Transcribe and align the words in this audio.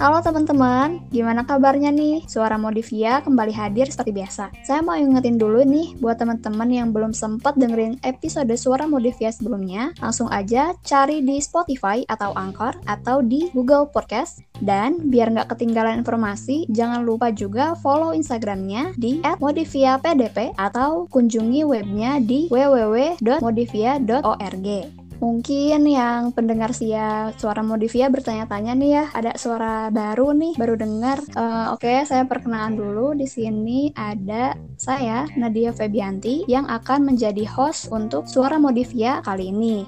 Halo 0.00 0.24
teman-teman, 0.24 1.04
gimana 1.12 1.44
kabarnya 1.44 1.92
nih? 1.92 2.24
Suara 2.24 2.56
Modivia 2.56 3.20
kembali 3.20 3.52
hadir 3.52 3.84
seperti 3.84 4.16
biasa. 4.16 4.48
Saya 4.64 4.80
mau 4.80 4.96
ingetin 4.96 5.36
dulu 5.36 5.60
nih, 5.60 5.92
buat 6.00 6.16
teman-teman 6.16 6.72
yang 6.72 6.88
belum 6.88 7.12
sempat 7.12 7.60
dengerin 7.60 8.00
episode 8.00 8.48
Suara 8.56 8.88
Modivia 8.88 9.28
sebelumnya, 9.28 9.92
langsung 10.00 10.32
aja 10.32 10.72
cari 10.88 11.20
di 11.20 11.36
Spotify 11.44 12.00
atau 12.08 12.32
Anchor 12.32 12.80
atau 12.88 13.20
di 13.20 13.52
Google 13.52 13.92
Podcast. 13.92 14.40
Dan 14.56 15.12
biar 15.12 15.36
nggak 15.36 15.52
ketinggalan 15.52 16.00
informasi, 16.00 16.64
jangan 16.72 17.04
lupa 17.04 17.28
juga 17.28 17.76
follow 17.84 18.16
Instagramnya 18.16 18.96
di 18.96 19.20
@modiviapdp 19.20 20.56
atau 20.56 21.04
kunjungi 21.12 21.60
webnya 21.68 22.24
di 22.24 22.48
www.modivia.org. 22.48 24.99
Mungkin 25.20 25.84
yang 25.84 26.32
pendengar 26.32 26.72
sia 26.72 27.28
suara 27.36 27.60
Modivia 27.60 28.08
bertanya-tanya 28.08 28.72
nih 28.72 28.90
ya, 28.96 29.04
ada 29.12 29.36
suara 29.36 29.92
baru 29.92 30.32
nih, 30.32 30.56
baru 30.56 30.80
dengar. 30.80 31.20
Uh, 31.36 31.76
Oke, 31.76 31.92
okay, 31.92 32.08
saya 32.08 32.24
perkenalan 32.24 32.80
dulu. 32.80 33.12
Di 33.12 33.28
sini 33.28 33.92
ada 33.92 34.56
saya 34.80 35.28
Nadia 35.36 35.76
Febianti 35.76 36.48
yang 36.48 36.64
akan 36.64 37.12
menjadi 37.12 37.44
host 37.44 37.92
untuk 37.92 38.24
suara 38.24 38.56
Modivia 38.56 39.20
kali 39.20 39.52
ini. 39.52 39.84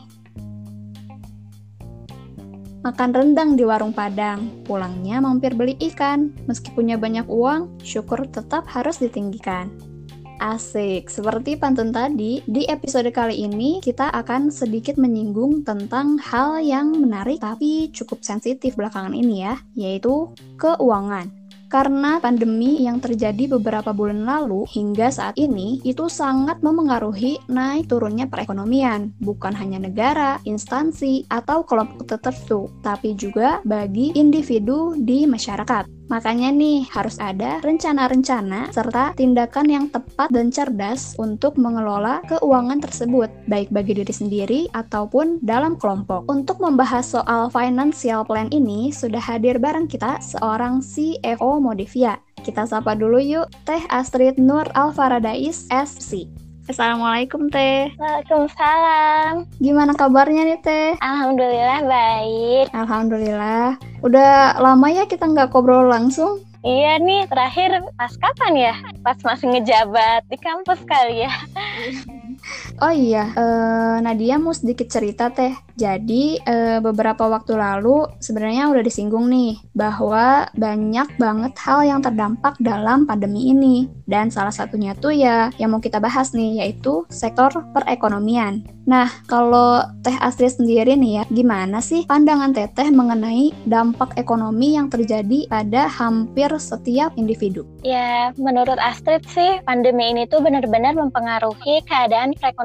Makan 2.85 3.10
rendang 3.16 3.57
di 3.57 3.65
warung 3.65 3.96
Padang, 3.96 4.66
pulangnya 4.69 5.23
mampir 5.24 5.57
beli 5.57 5.80
ikan. 5.80 6.29
Meski 6.45 6.77
punya 6.77 7.01
banyak 7.01 7.24
uang, 7.24 7.80
syukur 7.80 8.29
tetap 8.29 8.69
harus 8.69 9.01
ditinggikan. 9.01 9.91
Asik, 10.41 11.13
seperti 11.13 11.61
pantun 11.61 11.93
tadi, 11.93 12.41
di 12.49 12.65
episode 12.71 13.11
kali 13.13 13.45
ini 13.45 13.83
kita 13.85 14.09
akan 14.15 14.49
sedikit 14.49 14.97
menyinggung 14.97 15.67
tentang 15.67 16.17
hal 16.23 16.63
yang 16.65 16.97
menarik 16.97 17.43
tapi 17.43 17.93
cukup 17.93 18.25
sensitif 18.25 18.73
belakangan 18.79 19.13
ini 19.13 19.45
ya, 19.45 19.61
yaitu 19.77 20.33
keuangan. 20.57 21.43
Karena 21.73 22.21
pandemi 22.21 22.85
yang 22.85 23.01
terjadi 23.01 23.57
beberapa 23.57 23.97
bulan 23.97 24.29
lalu 24.29 24.69
hingga 24.69 25.09
saat 25.09 25.41
ini 25.41 25.80
itu 25.89 26.05
sangat 26.05 26.61
memengaruhi 26.61 27.41
naik 27.49 27.89
turunnya 27.89 28.29
perekonomian, 28.29 29.17
bukan 29.24 29.57
hanya 29.57 29.80
negara, 29.80 30.37
instansi, 30.45 31.24
atau 31.33 31.65
kelompok 31.65 32.13
tertentu, 32.13 32.69
tapi 32.85 33.17
juga 33.17 33.65
bagi 33.65 34.13
individu 34.13 34.93
di 35.01 35.24
masyarakat. 35.24 36.02
Makanya 36.11 36.51
nih, 36.51 36.89
harus 36.91 37.21
ada 37.23 37.63
rencana-rencana 37.63 38.75
serta 38.75 39.15
tindakan 39.15 39.67
yang 39.71 39.87
tepat 39.87 40.33
dan 40.35 40.51
cerdas 40.51 41.15
untuk 41.21 41.55
mengelola 41.61 42.25
keuangan 42.27 42.83
tersebut, 42.83 43.31
baik 43.47 43.71
bagi 43.71 44.03
diri 44.03 44.15
sendiri 44.15 44.61
ataupun 44.75 45.39
dalam 45.45 45.79
kelompok. 45.79 46.27
Untuk 46.27 46.59
membahas 46.59 47.07
soal 47.07 47.53
financial 47.53 48.27
plan 48.27 48.51
ini, 48.51 48.91
sudah 48.91 49.23
hadir 49.23 49.63
bareng 49.63 49.87
kita 49.87 50.19
seorang 50.19 50.83
CFO 50.83 51.63
Modivia. 51.63 52.19
Kita 52.43 52.67
sapa 52.67 52.99
dulu 52.99 53.23
yuk, 53.23 53.47
Teh 53.63 53.87
Astrid 53.87 54.35
Nur 54.41 54.67
Alfaradais, 54.75 55.71
SC. 55.71 56.27
Assalamualaikum 56.63 57.51
Teh. 57.51 57.91
Waalaikumsalam. 57.99 59.51
Gimana 59.59 59.99
kabarnya 59.99 60.46
nih 60.46 60.60
Teh? 60.63 60.95
Alhamdulillah 61.02 61.82
baik. 61.82 62.66
Alhamdulillah. 62.71 63.74
Udah 64.06 64.55
lama 64.62 64.87
ya 64.87 65.03
kita 65.10 65.27
nggak 65.27 65.50
ngobrol 65.50 65.91
langsung? 65.91 66.38
Iya 66.62 67.03
nih, 67.03 67.27
terakhir 67.27 67.83
pas 67.99 68.15
kapan 68.15 68.55
ya? 68.55 68.75
Pas 69.03 69.19
masih 69.27 69.50
ngejabat 69.50 70.22
di 70.31 70.38
kampus 70.38 70.78
kali 70.87 71.27
ya. 71.27 71.33
Oh 72.81 72.94
iya, 72.94 73.28
uh, 73.37 74.00
Nadia 74.00 74.41
mau 74.41 74.56
sedikit 74.56 74.88
cerita 74.88 75.28
teh. 75.28 75.53
Jadi 75.76 76.41
uh, 76.41 76.81
beberapa 76.81 77.28
waktu 77.28 77.56
lalu 77.56 78.09
sebenarnya 78.20 78.72
udah 78.72 78.82
disinggung 78.84 79.28
nih 79.28 79.60
bahwa 79.76 80.48
banyak 80.56 81.09
banget 81.20 81.53
hal 81.60 81.84
yang 81.84 82.00
terdampak 82.00 82.56
dalam 82.62 83.05
pandemi 83.05 83.53
ini. 83.53 83.93
Dan 84.09 84.32
salah 84.32 84.53
satunya 84.53 84.93
tuh 84.97 85.12
ya 85.12 85.53
yang 85.61 85.72
mau 85.72 85.81
kita 85.81 86.00
bahas 86.00 86.32
nih 86.32 86.65
yaitu 86.65 87.05
sektor 87.12 87.53
perekonomian. 87.72 88.65
Nah, 88.82 89.06
kalau 89.31 89.78
Teh 90.03 90.19
Astrid 90.19 90.59
sendiri 90.59 90.99
nih 90.99 91.22
ya, 91.22 91.25
gimana 91.31 91.78
sih 91.78 92.03
pandangan 92.03 92.50
Teteh 92.50 92.91
mengenai 92.91 93.55
dampak 93.62 94.19
ekonomi 94.19 94.75
yang 94.75 94.91
terjadi 94.91 95.47
pada 95.47 95.87
hampir 95.87 96.50
setiap 96.59 97.15
individu? 97.15 97.62
Ya, 97.87 98.34
menurut 98.34 98.82
Astrid 98.82 99.22
sih 99.31 99.62
pandemi 99.62 100.11
ini 100.11 100.27
tuh 100.27 100.43
benar-benar 100.43 100.99
mempengaruhi 100.99 101.87
keadaan 101.87 102.34
perekonomian 102.34 102.62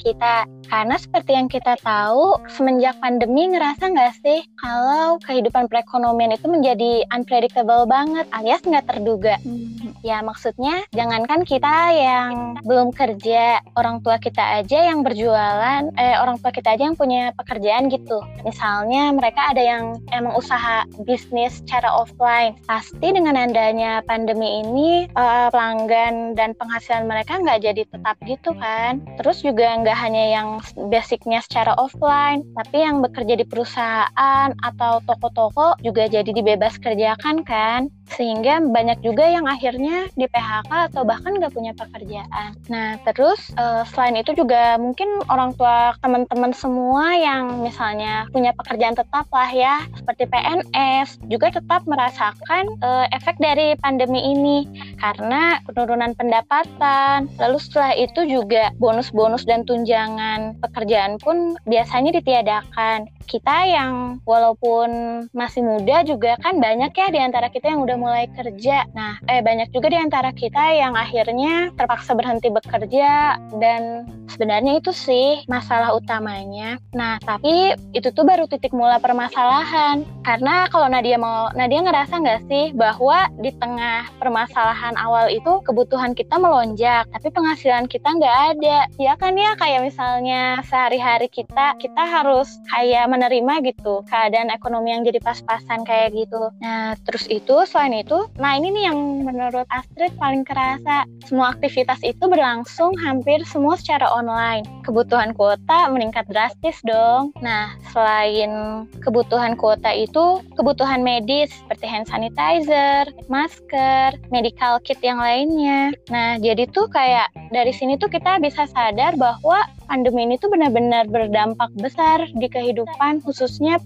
kita. 0.00 0.46
Karena 0.66 0.98
seperti 0.98 1.30
yang 1.38 1.46
kita 1.46 1.78
tahu, 1.78 2.42
semenjak 2.50 2.98
pandemi 2.98 3.46
ngerasa 3.54 3.86
nggak 3.86 4.14
sih 4.18 4.42
kalau 4.58 5.14
kehidupan 5.22 5.70
perekonomian 5.70 6.34
itu 6.34 6.50
menjadi 6.50 7.06
unpredictable 7.14 7.86
banget 7.86 8.26
alias 8.34 8.66
nggak 8.66 8.86
terduga. 8.90 9.38
Hmm. 9.46 9.94
Ya 10.02 10.22
maksudnya 10.26 10.82
jangankan 10.90 11.46
kita 11.46 11.94
yang 11.94 12.58
belum 12.66 12.90
kerja, 12.90 13.62
orang 13.78 14.02
tua 14.02 14.18
kita 14.18 14.62
aja 14.62 14.90
yang 14.90 15.06
berjualan, 15.06 15.86
eh 15.94 16.18
orang 16.18 16.42
tua 16.42 16.50
kita 16.50 16.74
aja 16.74 16.90
yang 16.90 16.98
punya 16.98 17.30
pekerjaan 17.38 17.86
gitu. 17.86 18.18
Misalnya 18.42 19.14
mereka 19.14 19.54
ada 19.54 19.62
yang 19.62 20.02
emang 20.10 20.34
usaha 20.34 20.82
bisnis 21.06 21.62
secara 21.62 21.94
offline. 21.94 22.58
Pasti 22.66 23.14
dengan 23.14 23.38
adanya 23.38 24.02
pandemi 24.02 24.66
ini 24.66 25.06
uh, 25.14 25.46
pelanggan 25.54 26.34
dan 26.34 26.58
penghasilan 26.58 27.06
mereka 27.06 27.38
nggak 27.38 27.62
jadi 27.62 27.82
tetap 27.86 28.16
gitu 28.26 28.50
kan. 28.58 28.98
Terus 29.22 29.35
juga 29.42 29.76
nggak 29.80 29.98
hanya 29.98 30.24
yang 30.40 30.48
basicnya 30.88 31.40
secara 31.42 31.76
offline, 31.76 32.44
tapi 32.56 32.84
yang 32.84 33.00
bekerja 33.00 33.34
di 33.36 33.44
perusahaan 33.44 34.48
atau 34.62 35.00
toko-toko 35.04 35.76
juga 35.82 36.08
jadi 36.08 36.28
dibebas 36.28 36.78
kerjakan 36.80 37.42
kan, 37.42 37.92
sehingga 38.14 38.62
banyak 38.62 39.02
juga 39.02 39.26
yang 39.26 39.46
akhirnya 39.50 40.06
di 40.14 40.30
PHK 40.30 40.92
atau 40.92 41.02
bahkan 41.02 41.34
nggak 41.36 41.54
punya 41.54 41.72
pekerjaan. 41.74 42.54
Nah 42.70 42.98
terus 43.02 43.50
uh, 43.58 43.82
selain 43.90 44.18
itu 44.20 44.32
juga 44.38 44.78
mungkin 44.78 45.08
orang 45.26 45.52
tua 45.58 45.98
teman-teman 46.00 46.54
semua 46.54 47.18
yang 47.18 47.62
misalnya 47.62 48.30
punya 48.30 48.54
pekerjaan 48.54 48.94
tetap 48.94 49.26
lah 49.30 49.50
ya, 49.50 49.82
seperti 49.98 50.30
PNS 50.30 51.26
juga 51.26 51.50
tetap 51.50 51.82
merasakan 51.84 52.78
uh, 52.82 53.06
efek 53.10 53.36
dari 53.42 53.74
pandemi 53.82 54.22
ini 54.22 54.66
karena 55.02 55.58
penurunan 55.66 56.14
pendapatan. 56.14 57.26
Lalu 57.42 57.58
setelah 57.58 57.92
itu 57.98 58.22
juga 58.26 58.70
bonus-bonus 58.78 59.44
dan 59.44 59.66
tunjangan 59.66 60.58
pekerjaan 60.62 61.18
pun 61.18 61.58
biasanya 61.66 62.14
ditiadakan. 62.22 63.10
Kita 63.26 63.66
yang 63.66 64.22
walaupun 64.22 64.88
masih 65.34 65.66
muda 65.66 66.06
juga 66.06 66.38
kan 66.38 66.62
banyak 66.62 66.94
ya 66.94 67.10
di 67.10 67.18
antara 67.18 67.50
kita 67.50 67.74
yang 67.74 67.82
udah 67.82 67.95
mulai 67.98 68.30
kerja. 68.32 68.88
Nah, 68.96 69.20
eh 69.28 69.44
banyak 69.44 69.72
juga 69.72 69.92
di 69.92 69.98
antara 69.98 70.30
kita 70.32 70.72
yang 70.76 70.96
akhirnya 70.96 71.72
terpaksa 71.76 72.16
berhenti 72.16 72.48
bekerja 72.48 73.36
dan 73.60 74.08
sebenarnya 74.30 74.78
itu 74.78 74.90
sih 74.90 75.44
masalah 75.46 75.94
utamanya. 75.94 76.76
Nah, 76.92 77.20
tapi 77.22 77.76
itu 77.94 78.08
tuh 78.10 78.24
baru 78.26 78.48
titik 78.50 78.74
mula 78.74 78.98
permasalahan. 78.98 80.02
Karena 80.26 80.66
kalau 80.72 80.90
Nadia 80.90 81.16
mau, 81.20 81.48
Nadia 81.54 81.80
ngerasa 81.86 82.18
nggak 82.18 82.42
sih 82.50 82.64
bahwa 82.74 83.30
di 83.38 83.54
tengah 83.56 84.10
permasalahan 84.18 84.98
awal 84.98 85.30
itu 85.30 85.62
kebutuhan 85.62 86.12
kita 86.12 86.36
melonjak, 86.36 87.06
tapi 87.14 87.28
penghasilan 87.30 87.86
kita 87.86 88.08
nggak 88.10 88.38
ada. 88.56 88.78
Ya 88.98 89.14
kan 89.14 89.38
ya, 89.38 89.54
kayak 89.54 89.86
misalnya 89.86 90.60
sehari-hari 90.66 91.30
kita, 91.30 91.78
kita 91.78 92.02
harus 92.02 92.50
kayak 92.74 93.06
menerima 93.06 93.62
gitu 93.62 94.02
keadaan 94.10 94.50
ekonomi 94.50 94.90
yang 94.90 95.06
jadi 95.06 95.22
pas-pasan 95.22 95.86
kayak 95.86 96.14
gitu. 96.16 96.50
Nah, 96.58 96.98
terus 97.06 97.30
itu 97.30 97.62
selain 97.68 97.85
itu, 97.92 98.26
nah 98.38 98.54
ini 98.56 98.72
nih 98.72 98.84
yang 98.90 98.98
menurut 99.26 99.66
Astrid 99.70 100.14
paling 100.18 100.46
kerasa. 100.46 101.04
Semua 101.26 101.52
aktivitas 101.54 101.98
itu 102.06 102.24
berlangsung 102.30 102.94
hampir 103.02 103.42
semua 103.46 103.74
secara 103.78 104.06
online. 104.10 104.62
Kebutuhan 104.86 105.34
kuota 105.34 105.90
meningkat 105.90 106.26
drastis 106.30 106.78
dong. 106.86 107.34
Nah, 107.42 107.74
selain 107.90 108.86
kebutuhan 109.02 109.58
kuota 109.58 109.90
itu, 109.90 110.40
kebutuhan 110.54 111.02
medis 111.02 111.50
seperti 111.50 111.86
hand 111.90 112.06
sanitizer, 112.06 113.10
masker, 113.26 114.14
medical 114.30 114.78
kit 114.86 114.98
yang 115.02 115.18
lainnya. 115.18 115.90
Nah, 116.08 116.38
jadi 116.38 116.70
tuh 116.70 116.86
kayak 116.88 117.30
dari 117.50 117.74
sini 117.74 117.98
tuh 117.98 118.08
kita 118.08 118.38
bisa 118.38 118.70
sadar 118.70 119.18
bahwa 119.18 119.66
pandemi 119.86 120.26
ini 120.26 120.36
tuh 120.36 120.50
benar-benar 120.50 121.06
berdampak 121.08 121.70
besar 121.78 122.26
di 122.34 122.50
kehidupan 122.50 123.22
khususnya 123.22 123.78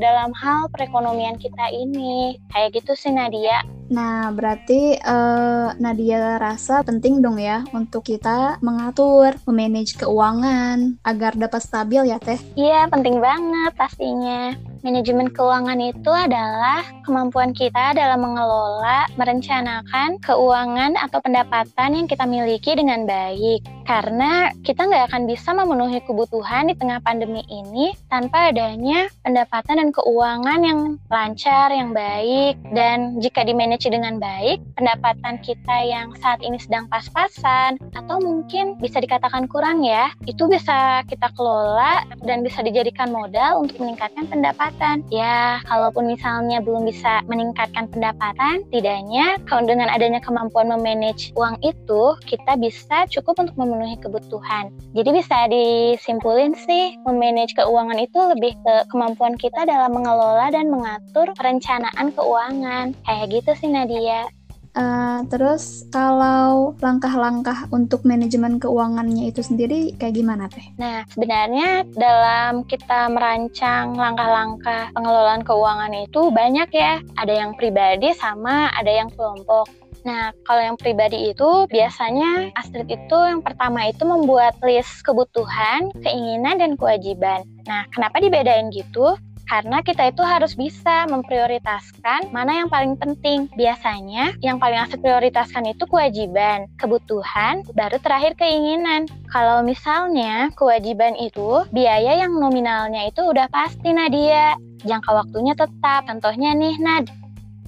dalam 0.00 0.32
hal 0.34 0.66
perekonomian 0.72 1.36
kita 1.36 1.70
ini. 1.70 2.40
Kayak 2.50 2.82
gitu 2.82 2.92
sih 2.96 3.12
Nadia. 3.12 3.62
Nah, 3.92 4.32
berarti 4.32 4.96
uh, 4.96 5.76
Nadia 5.76 6.40
rasa 6.40 6.80
penting 6.82 7.20
dong 7.20 7.36
ya 7.36 7.62
untuk 7.76 8.08
kita 8.08 8.58
mengatur, 8.64 9.36
memanage 9.44 10.00
keuangan 10.00 10.96
agar 11.04 11.36
dapat 11.36 11.60
stabil 11.60 12.08
ya 12.08 12.16
Teh? 12.16 12.40
Iya, 12.56 12.88
penting 12.88 13.20
banget 13.20 13.72
pastinya. 13.76 14.73
Manajemen 14.84 15.32
keuangan 15.32 15.80
itu 15.80 16.12
adalah 16.12 16.84
kemampuan 17.08 17.56
kita 17.56 17.96
dalam 17.96 18.20
mengelola, 18.20 19.08
merencanakan 19.16 20.20
keuangan 20.20 21.00
atau 21.00 21.24
pendapatan 21.24 21.96
yang 21.96 22.04
kita 22.04 22.28
miliki 22.28 22.76
dengan 22.76 23.08
baik. 23.08 23.64
Karena 23.88 24.52
kita 24.60 24.84
nggak 24.84 25.08
akan 25.08 25.24
bisa 25.24 25.56
memenuhi 25.56 26.04
kebutuhan 26.04 26.68
di 26.68 26.76
tengah 26.76 27.00
pandemi 27.00 27.40
ini 27.48 27.96
tanpa 28.12 28.52
adanya 28.52 29.08
pendapatan 29.24 29.80
dan 29.80 29.88
keuangan 29.88 30.60
yang 30.60 30.80
lancar, 31.08 31.72
yang 31.72 31.96
baik. 31.96 32.60
Dan 32.76 33.24
jika 33.24 33.40
dimanage 33.40 33.88
dengan 33.88 34.20
baik, 34.20 34.60
pendapatan 34.76 35.40
kita 35.40 35.80
yang 35.80 36.12
saat 36.20 36.44
ini 36.44 36.60
sedang 36.60 36.92
pas-pasan 36.92 37.80
atau 37.96 38.20
mungkin 38.20 38.76
bisa 38.84 39.00
dikatakan 39.00 39.48
kurang 39.48 39.80
ya, 39.80 40.12
itu 40.28 40.44
bisa 40.44 41.00
kita 41.08 41.32
kelola 41.32 42.04
dan 42.28 42.44
bisa 42.44 42.60
dijadikan 42.60 43.08
modal 43.08 43.64
untuk 43.64 43.80
meningkatkan 43.80 44.28
pendapatan 44.28 44.73
pendapatan. 44.74 45.06
Ya, 45.10 45.62
kalaupun 45.70 46.10
misalnya 46.10 46.58
belum 46.58 46.84
bisa 46.90 47.22
meningkatkan 47.30 47.86
pendapatan, 47.88 48.66
tidaknya 48.74 49.38
kalau 49.46 49.64
dengan 49.70 49.86
adanya 49.88 50.18
kemampuan 50.18 50.66
memanage 50.66 51.30
uang 51.38 51.62
itu, 51.62 52.18
kita 52.26 52.58
bisa 52.58 53.06
cukup 53.10 53.46
untuk 53.46 53.54
memenuhi 53.54 53.96
kebutuhan. 54.02 54.74
Jadi 54.92 55.10
bisa 55.14 55.38
disimpulin 55.48 56.58
sih, 56.58 56.98
memanage 57.06 57.54
keuangan 57.54 57.98
itu 58.02 58.18
lebih 58.18 58.58
ke 58.66 58.74
kemampuan 58.90 59.38
kita 59.38 59.62
dalam 59.66 59.94
mengelola 59.94 60.50
dan 60.50 60.68
mengatur 60.68 61.30
perencanaan 61.38 62.10
keuangan. 62.14 62.92
Kayak 63.06 63.26
gitu 63.30 63.50
sih 63.54 63.70
Nadia. 63.70 64.26
Uh, 64.74 65.22
terus 65.30 65.86
kalau 65.94 66.74
langkah-langkah 66.82 67.70
untuk 67.70 68.02
manajemen 68.02 68.58
keuangannya 68.58 69.30
itu 69.30 69.38
sendiri 69.38 69.94
kayak 69.94 70.18
gimana 70.18 70.50
teh? 70.50 70.66
Nah 70.74 71.06
sebenarnya 71.14 71.86
dalam 71.94 72.66
kita 72.66 73.06
merancang 73.06 73.94
langkah-langkah 73.94 74.90
pengelolaan 74.90 75.46
keuangan 75.46 75.94
itu 75.94 76.26
banyak 76.34 76.68
ya. 76.74 76.98
Ada 77.14 77.46
yang 77.46 77.54
pribadi 77.54 78.10
sama 78.18 78.66
ada 78.74 78.90
yang 78.90 79.14
kelompok. 79.14 79.70
Nah, 80.04 80.36
kalau 80.44 80.60
yang 80.60 80.76
pribadi 80.76 81.32
itu 81.32 81.64
biasanya 81.72 82.52
Astrid 82.60 82.92
itu 82.92 83.18
yang 83.24 83.40
pertama 83.40 83.88
itu 83.88 84.04
membuat 84.04 84.52
list 84.60 85.00
kebutuhan, 85.00 85.88
keinginan, 86.04 86.60
dan 86.60 86.76
kewajiban. 86.76 87.40
Nah, 87.64 87.88
kenapa 87.88 88.20
dibedain 88.20 88.68
gitu? 88.68 89.16
Karena 89.48 89.80
kita 89.84 90.10
itu 90.10 90.22
harus 90.24 90.56
bisa 90.56 91.04
memprioritaskan 91.08 92.32
mana 92.32 92.64
yang 92.64 92.68
paling 92.72 92.96
penting. 92.96 93.46
Biasanya 93.54 94.36
yang 94.40 94.56
paling 94.56 94.80
harus 94.80 94.96
prioritaskan 94.98 95.68
itu 95.70 95.84
kewajiban, 95.88 96.66
kebutuhan, 96.80 97.64
baru 97.76 98.00
terakhir 98.00 98.36
keinginan. 98.38 99.08
Kalau 99.28 99.60
misalnya 99.66 100.52
kewajiban 100.54 101.18
itu 101.18 101.66
biaya 101.74 102.24
yang 102.24 102.36
nominalnya 102.38 103.08
itu 103.08 103.20
udah 103.24 103.50
pasti 103.50 103.90
Nadia, 103.92 104.56
jangka 104.84 105.10
waktunya 105.10 105.54
tetap. 105.56 106.06
Contohnya 106.06 106.54
nih 106.54 106.76
Nad, 106.78 107.04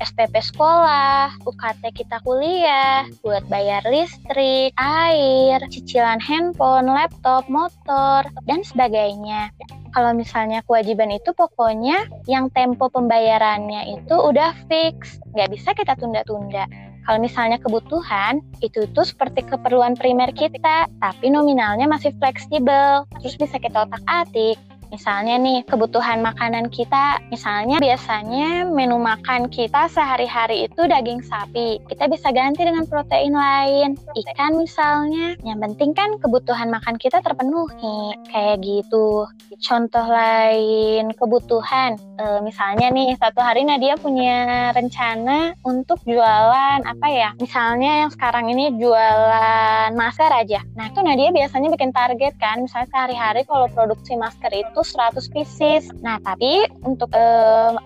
SPP 0.02 0.34
sekolah, 0.52 1.32
UKT 1.48 1.82
kita 1.96 2.20
kuliah, 2.22 3.08
buat 3.24 3.44
bayar 3.48 3.80
listrik, 3.88 4.76
air, 4.76 5.58
cicilan 5.72 6.20
handphone, 6.20 6.88
laptop, 6.90 7.48
motor, 7.48 8.24
dan 8.44 8.60
sebagainya 8.60 9.52
kalau 9.96 10.12
misalnya 10.12 10.60
kewajiban 10.68 11.08
itu 11.08 11.32
pokoknya 11.32 12.04
yang 12.28 12.52
tempo 12.52 12.92
pembayarannya 12.92 13.96
itu 13.96 14.12
udah 14.12 14.52
fix, 14.68 15.16
nggak 15.32 15.48
bisa 15.56 15.72
kita 15.72 15.96
tunda-tunda. 15.96 16.68
Kalau 17.08 17.16
misalnya 17.16 17.56
kebutuhan, 17.56 18.44
itu 18.60 18.84
itu 18.84 19.00
seperti 19.00 19.48
keperluan 19.48 19.96
primer 19.96 20.36
kita, 20.36 20.84
tapi 21.00 21.32
nominalnya 21.32 21.88
masih 21.88 22.12
fleksibel, 22.20 23.08
terus 23.24 23.40
bisa 23.40 23.56
kita 23.56 23.88
otak-atik. 23.88 24.60
Misalnya 24.90 25.36
nih, 25.36 25.66
kebutuhan 25.66 26.22
makanan 26.22 26.70
kita, 26.70 27.18
misalnya 27.28 27.82
biasanya 27.82 28.64
menu 28.66 28.96
makan 28.96 29.50
kita 29.50 29.90
sehari-hari 29.90 30.70
itu 30.70 30.80
daging 30.86 31.22
sapi. 31.26 31.82
Kita 31.90 32.06
bisa 32.06 32.30
ganti 32.30 32.62
dengan 32.62 32.86
protein 32.86 33.34
lain, 33.34 33.98
ikan 34.14 34.58
misalnya. 34.58 35.34
Yang 35.42 35.58
penting 35.70 35.90
kan 35.92 36.10
kebutuhan 36.22 36.70
makan 36.70 36.96
kita 36.96 37.18
terpenuhi, 37.20 38.14
kayak 38.30 38.62
gitu. 38.62 39.26
Contoh 39.60 40.06
lain 40.06 41.10
kebutuhan, 41.16 41.96
e, 42.20 42.24
misalnya 42.44 42.92
nih 42.92 43.16
satu 43.16 43.40
hari 43.40 43.64
Nadia 43.64 43.96
punya 43.96 44.70
rencana 44.72 45.56
untuk 45.64 45.98
jualan 46.04 46.84
apa 46.84 47.06
ya? 47.08 47.30
Misalnya 47.40 48.06
yang 48.06 48.10
sekarang 48.12 48.52
ini 48.52 48.76
jualan 48.76 49.96
masker 49.96 50.30
aja. 50.30 50.60
Nah 50.76 50.92
itu 50.92 51.00
Nadia 51.00 51.32
biasanya 51.32 51.68
bikin 51.72 51.90
target 51.92 52.34
kan, 52.36 52.62
misalnya 52.64 52.88
sehari-hari 52.92 53.42
kalau 53.48 53.66
produksi 53.72 54.14
masker 54.16 54.52
itu 54.52 54.75
100 54.82 55.32
pieces. 55.32 55.88
Nah, 56.02 56.20
tapi 56.20 56.66
untuk 56.84 57.08
e, 57.14 57.24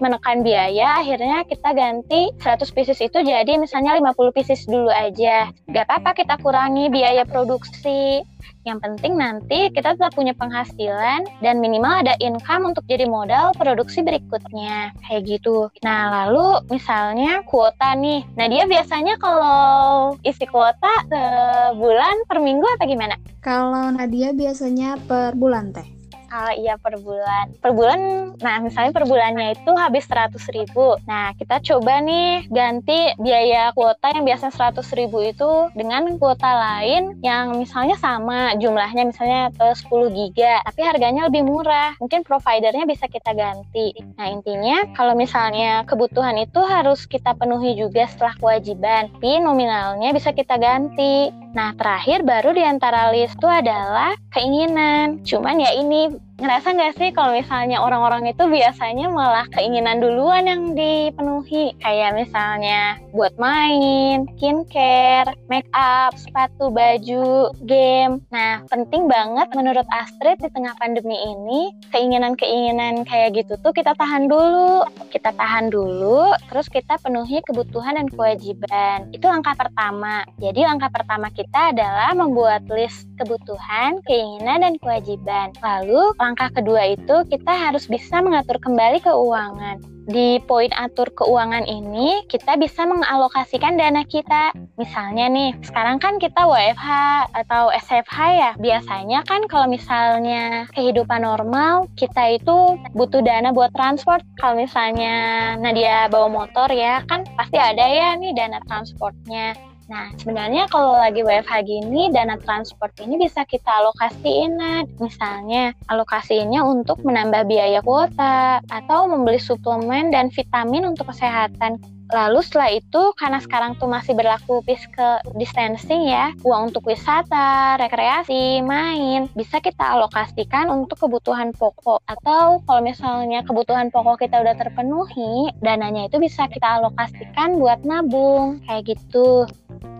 menekan 0.01 0.43
biaya 0.43 1.03
akhirnya 1.05 1.45
kita 1.47 1.71
ganti 1.77 2.33
100 2.41 2.75
pieces 2.75 2.99
itu 2.99 3.19
jadi 3.21 3.59
misalnya 3.61 3.99
50 3.99 4.35
pieces 4.35 4.65
dulu 4.67 4.91
aja. 4.91 5.53
Gak 5.71 5.85
apa-apa 5.87 6.17
kita 6.17 6.35
kurangi 6.41 6.89
biaya 6.89 7.23
produksi. 7.29 8.25
Yang 8.61 8.79
penting 8.85 9.17
nanti 9.17 9.73
kita 9.73 9.97
tetap 9.97 10.13
punya 10.13 10.37
penghasilan 10.37 11.25
dan 11.41 11.65
minimal 11.65 12.05
ada 12.05 12.13
income 12.21 12.69
untuk 12.69 12.85
jadi 12.85 13.09
modal 13.09 13.57
produksi 13.57 14.05
berikutnya. 14.05 14.93
Kayak 15.09 15.23
gitu. 15.41 15.73
Nah, 15.81 16.29
lalu 16.29 16.61
misalnya 16.69 17.41
kuota 17.49 17.97
nih. 17.97 18.21
Nah, 18.37 18.47
dia 18.53 18.69
biasanya 18.69 19.17
kalau 19.17 20.13
isi 20.21 20.45
kuota 20.45 20.93
sebulan 21.09 22.29
per 22.29 22.39
minggu 22.45 22.67
apa 22.77 22.85
gimana? 22.85 23.17
Kalau 23.41 23.89
Nadia 23.97 24.37
biasanya 24.37 25.01
per 25.09 25.33
bulan 25.33 25.73
teh. 25.73 26.00
Oh 26.31 26.53
iya 26.55 26.79
per 26.79 26.95
bulan. 27.03 27.59
Per 27.59 27.75
bulan, 27.75 28.01
nah 28.39 28.63
misalnya 28.63 28.95
per 28.95 29.03
bulannya 29.03 29.59
itu 29.59 29.73
habis 29.75 30.07
100 30.07 30.39
ribu. 30.55 30.95
Nah 31.03 31.35
kita 31.35 31.59
coba 31.59 31.99
nih 31.99 32.47
ganti 32.47 33.11
biaya 33.19 33.75
kuota 33.75 34.15
yang 34.15 34.23
biasa 34.23 34.55
100 34.55 34.95
ribu 34.95 35.27
itu 35.27 35.51
dengan 35.75 36.07
kuota 36.23 36.47
lain 36.47 37.19
yang 37.27 37.59
misalnya 37.59 37.99
sama 37.99 38.55
jumlahnya 38.63 39.11
misalnya 39.11 39.51
10 39.51 39.91
giga, 40.15 40.63
tapi 40.63 40.87
harganya 40.87 41.27
lebih 41.27 41.43
murah. 41.43 41.99
Mungkin 41.99 42.23
providernya 42.23 42.87
bisa 42.87 43.11
kita 43.11 43.35
ganti. 43.35 43.91
Nah 44.15 44.31
intinya 44.31 44.87
kalau 44.95 45.19
misalnya 45.19 45.83
kebutuhan 45.83 46.39
itu 46.39 46.63
harus 46.63 47.11
kita 47.11 47.35
penuhi 47.35 47.75
juga 47.75 48.07
setelah 48.07 48.39
kewajiban, 48.39 49.11
tapi 49.19 49.43
nominalnya 49.43 50.15
bisa 50.15 50.31
kita 50.31 50.55
ganti. 50.63 51.35
Nah, 51.51 51.75
terakhir 51.75 52.23
baru 52.23 52.55
di 52.55 52.63
antara 52.63 53.11
list 53.11 53.35
itu 53.35 53.51
adalah 53.51 54.15
keinginan. 54.31 55.19
Cuman 55.27 55.59
ya 55.59 55.75
ini 55.75 56.15
ngerasa 56.41 56.73
nggak 56.73 56.95
sih 56.97 57.09
kalau 57.13 57.37
misalnya 57.37 57.85
orang-orang 57.85 58.33
itu 58.33 58.49
biasanya 58.49 59.13
malah 59.13 59.45
keinginan 59.53 60.01
duluan 60.01 60.49
yang 60.49 60.73
dipenuhi 60.73 61.77
kayak 61.85 62.17
misalnya 62.17 62.97
buat 63.13 63.37
main, 63.37 64.25
skincare, 64.37 65.37
make 65.53 65.69
up, 65.77 66.17
sepatu, 66.17 66.73
baju, 66.73 67.53
game. 67.69 68.25
Nah 68.33 68.65
penting 68.73 69.05
banget 69.05 69.53
menurut 69.53 69.85
Astrid 69.93 70.41
di 70.41 70.49
tengah 70.49 70.73
pandemi 70.81 71.21
ini 71.21 71.77
keinginan-keinginan 71.93 73.05
kayak 73.05 73.37
gitu 73.37 73.61
tuh 73.61 73.77
kita 73.77 73.93
tahan 74.01 74.25
dulu, 74.25 74.89
kita 75.13 75.37
tahan 75.37 75.69
dulu, 75.69 76.33
terus 76.49 76.73
kita 76.73 76.97
penuhi 77.05 77.45
kebutuhan 77.45 78.01
dan 78.01 78.09
kewajiban. 78.09 79.13
Itu 79.13 79.29
langkah 79.29 79.53
pertama. 79.53 80.25
Jadi 80.41 80.65
langkah 80.65 80.89
pertama 80.89 81.29
kita 81.29 81.77
adalah 81.77 82.17
membuat 82.17 82.65
list 82.73 83.05
kebutuhan, 83.21 84.01
keinginan 84.09 84.65
dan 84.65 84.75
kewajiban. 84.81 85.53
Lalu 85.61 86.17
langkah 86.31 86.63
kedua 86.63 86.95
itu 86.95 87.27
kita 87.27 87.51
harus 87.51 87.91
bisa 87.91 88.23
mengatur 88.23 88.63
kembali 88.63 89.03
keuangan. 89.03 89.83
Di 90.07 90.39
poin 90.47 90.71
atur 90.79 91.11
keuangan 91.11 91.67
ini, 91.67 92.23
kita 92.31 92.55
bisa 92.55 92.87
mengalokasikan 92.87 93.75
dana 93.75 94.07
kita. 94.07 94.55
Misalnya 94.79 95.27
nih, 95.27 95.59
sekarang 95.67 95.99
kan 95.99 96.23
kita 96.23 96.47
WFH 96.47 96.89
atau 97.35 97.75
SFH 97.75 98.19
ya. 98.31 98.51
Biasanya 98.63 99.27
kan 99.27 99.43
kalau 99.51 99.67
misalnya 99.67 100.71
kehidupan 100.71 101.27
normal, 101.27 101.91
kita 101.99 102.39
itu 102.39 102.79
butuh 102.95 103.27
dana 103.27 103.51
buat 103.51 103.75
transport. 103.75 104.23
Kalau 104.39 104.55
misalnya 104.55 105.59
Nadia 105.59 106.07
bawa 106.07 106.31
motor 106.31 106.71
ya, 106.71 107.03
kan 107.11 107.27
pasti 107.35 107.59
ada 107.59 107.91
ya 107.91 108.15
nih 108.15 108.39
dana 108.39 108.63
transportnya. 108.71 109.70
Nah, 109.91 110.07
sebenarnya 110.23 110.71
kalau 110.71 110.95
lagi 110.95 111.27
WFH 111.27 111.67
gini, 111.67 112.15
dana 112.15 112.39
transport 112.39 112.95
ini 113.03 113.19
bisa 113.19 113.43
kita 113.43 113.83
alokasiin, 113.83 114.55
misalnya 115.03 115.75
alokasinya 115.91 116.63
untuk 116.63 117.03
menambah 117.03 117.43
biaya 117.51 117.83
kuota 117.83 118.63
atau 118.71 119.11
membeli 119.11 119.43
suplemen 119.43 120.15
dan 120.15 120.31
vitamin 120.31 120.87
untuk 120.87 121.11
kesehatan. 121.11 121.83
Lalu 122.11 122.43
setelah 122.43 122.71
itu, 122.75 123.03
karena 123.19 123.39
sekarang 123.39 123.79
tuh 123.79 123.87
masih 123.87 124.19
berlaku 124.19 124.63
physical 124.67 125.23
distancing 125.39 126.11
ya, 126.11 126.35
uang 126.43 126.71
untuk 126.75 126.87
wisata, 126.91 127.79
rekreasi, 127.79 128.63
main, 128.67 129.31
bisa 129.35 129.63
kita 129.63 129.95
alokasikan 129.99 130.71
untuk 130.75 131.07
kebutuhan 131.07 131.55
pokok. 131.55 132.03
Atau 132.07 132.63
kalau 132.67 132.83
misalnya 132.83 133.47
kebutuhan 133.47 133.95
pokok 133.95 134.27
kita 134.27 134.43
udah 134.43 134.55
terpenuhi, 134.59 135.55
dananya 135.63 136.11
itu 136.11 136.19
bisa 136.19 136.51
kita 136.51 136.83
alokasikan 136.83 137.63
buat 137.63 137.83
nabung, 137.87 138.59
kayak 138.67 138.91
gitu. 138.95 139.47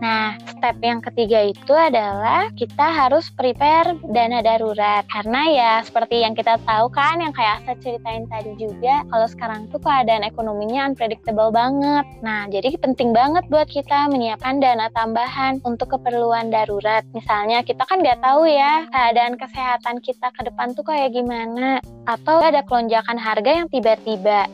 Nah, 0.01 0.33
step 0.49 0.81
yang 0.81 0.97
ketiga 0.97 1.45
itu 1.45 1.73
adalah 1.77 2.49
kita 2.57 2.89
harus 2.89 3.29
prepare 3.29 3.93
dana 4.09 4.41
darurat. 4.41 5.05
Karena 5.05 5.41
ya 5.53 5.71
seperti 5.85 6.25
yang 6.25 6.33
kita 6.33 6.57
tahu 6.65 6.89
kan, 6.89 7.21
yang 7.21 7.29
kayak 7.29 7.61
saya 7.69 7.77
ceritain 7.77 8.25
tadi 8.25 8.57
juga, 8.57 9.05
kalau 9.13 9.27
sekarang 9.29 9.69
tuh 9.69 9.77
keadaan 9.77 10.25
ekonominya 10.25 10.89
unpredictable 10.89 11.53
banget. 11.53 12.05
Nah, 12.25 12.49
jadi 12.49 12.73
penting 12.81 13.13
banget 13.13 13.45
buat 13.53 13.69
kita 13.69 14.09
menyiapkan 14.09 14.57
dana 14.57 14.89
tambahan 14.97 15.61
untuk 15.61 15.93
keperluan 15.93 16.49
darurat. 16.49 17.05
Misalnya 17.13 17.61
kita 17.61 17.85
kan 17.85 18.01
nggak 18.01 18.25
tahu 18.25 18.49
ya 18.49 18.89
keadaan 18.89 19.37
kesehatan 19.37 20.01
kita 20.01 20.33
ke 20.33 20.41
depan 20.49 20.73
tuh 20.73 20.81
kayak 20.81 21.13
gimana. 21.13 21.77
Atau 22.09 22.41
ada 22.41 22.65
kelonjakan 22.65 23.21
harga 23.21 23.51
yang 23.53 23.69
tiba-tiba. 23.69 24.49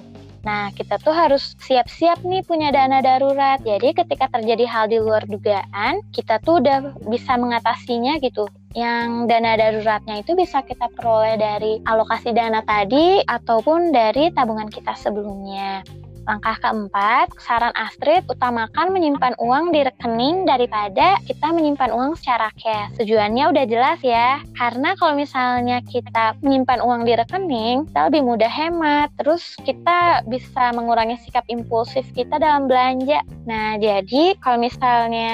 Nah, 0.48 0.72
kita 0.72 0.96
tuh 1.04 1.12
harus 1.12 1.60
siap-siap 1.60 2.24
nih 2.24 2.40
punya 2.48 2.72
dana 2.72 3.04
darurat. 3.04 3.60
Jadi 3.60 3.92
ketika 3.92 4.32
terjadi 4.32 4.64
hal 4.64 4.88
di 4.88 4.96
luar 4.96 5.28
dugaan, 5.28 6.00
kita 6.16 6.40
tuh 6.40 6.64
udah 6.64 6.96
bisa 7.12 7.36
mengatasinya 7.36 8.16
gitu. 8.24 8.48
Yang 8.72 9.28
dana 9.28 9.60
daruratnya 9.60 10.24
itu 10.24 10.40
bisa 10.40 10.64
kita 10.64 10.88
peroleh 10.96 11.36
dari 11.36 11.84
alokasi 11.84 12.32
dana 12.32 12.64
tadi 12.64 13.20
ataupun 13.28 13.92
dari 13.92 14.32
tabungan 14.32 14.72
kita 14.72 14.96
sebelumnya. 14.96 15.84
Langkah 16.28 16.60
keempat, 16.60 17.32
saran 17.40 17.72
Astrid 17.72 18.28
utamakan 18.28 18.92
menyimpan 18.92 19.40
uang 19.40 19.72
di 19.72 19.88
rekening 19.88 20.44
daripada 20.44 21.16
kita 21.24 21.56
menyimpan 21.56 21.96
uang 21.96 22.20
secara 22.20 22.52
cash. 22.60 23.00
Tujuannya 23.00 23.48
udah 23.48 23.64
jelas 23.64 24.00
ya, 24.04 24.44
karena 24.60 24.92
kalau 25.00 25.16
misalnya 25.16 25.80
kita 25.88 26.36
menyimpan 26.44 26.84
uang 26.84 27.08
di 27.08 27.16
rekening, 27.16 27.88
kita 27.88 28.12
lebih 28.12 28.28
mudah 28.28 28.52
hemat, 28.52 29.08
terus 29.16 29.56
kita 29.64 30.20
bisa 30.28 30.76
mengurangi 30.76 31.16
sikap 31.24 31.48
impulsif 31.48 32.04
kita 32.12 32.36
dalam 32.44 32.68
belanja. 32.68 33.24
Nah, 33.48 33.80
jadi 33.80 34.36
kalau 34.44 34.60
misalnya 34.60 35.32